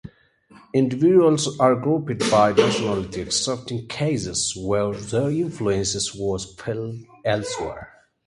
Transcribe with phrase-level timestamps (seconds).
[0.73, 7.93] Individuals are grouped by nationality, except in cases where their influence was felt elsewhere.